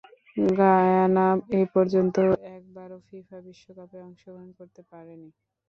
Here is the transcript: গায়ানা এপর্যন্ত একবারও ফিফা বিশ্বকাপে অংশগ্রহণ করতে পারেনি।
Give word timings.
গায়ানা 0.55 1.27
এপর্যন্ত 1.61 2.15
একবারও 2.53 2.97
ফিফা 3.07 3.37
বিশ্বকাপে 3.47 3.97
অংশগ্রহণ 4.07 4.49
করতে 4.59 4.81
পারেনি। 4.91 5.29